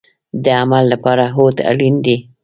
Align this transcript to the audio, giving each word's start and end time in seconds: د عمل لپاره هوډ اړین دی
د 0.43 0.45
عمل 0.59 0.83
لپاره 0.93 1.25
هوډ 1.35 1.57
اړین 1.71 1.95
دی 2.05 2.17